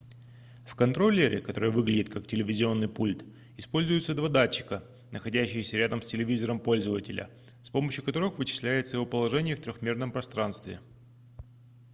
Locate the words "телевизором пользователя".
6.07-7.29